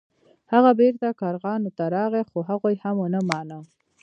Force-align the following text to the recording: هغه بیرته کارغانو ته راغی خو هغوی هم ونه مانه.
هغه 0.51 0.71
بیرته 0.79 1.07
کارغانو 1.21 1.69
ته 1.77 1.83
راغی 1.95 2.23
خو 2.29 2.37
هغوی 2.49 2.75
هم 2.83 2.95
ونه 2.99 3.19
مانه. 3.29 3.59